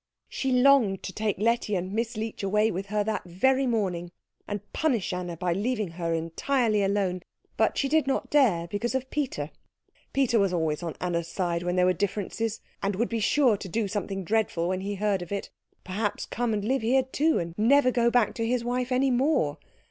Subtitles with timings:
[0.29, 4.11] She longed to take Letty and Miss Leech away with her that very morning,
[4.47, 7.21] and punish Anna by leaving her entirely alone;
[7.55, 9.51] but she did not dare because of Peter.
[10.11, 13.69] Peter was always on Anna's side when there were differences, and would be sure to
[13.69, 15.51] do something dreadful when he heard of it
[15.83, 19.59] perhaps come and live here too, and never go back to his wife any more.